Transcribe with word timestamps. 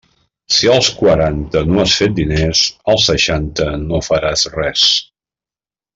Si 0.53 0.69
als 0.75 0.87
quaranta 1.01 1.61
no 1.73 1.83
has 1.83 1.93
fet 1.99 2.17
diners, 2.21 2.63
als 2.95 3.05
seixanta 3.13 3.71
no 3.87 4.01
faràs 4.11 4.51
res. 4.59 4.91